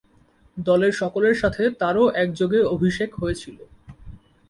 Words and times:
দলের 0.57 0.93
সকলের 1.01 1.35
সাথে 1.41 1.63
তারও 1.81 2.05
একযোগে 2.23 2.59
অভিষেক 2.75 3.09
হয়েছিল। 3.15 3.57